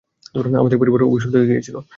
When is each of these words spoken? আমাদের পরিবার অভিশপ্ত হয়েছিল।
আমাদের 0.61 0.79
পরিবার 0.79 1.01
অভিশপ্ত 1.03 1.35
হয়েছিল। 1.51 1.75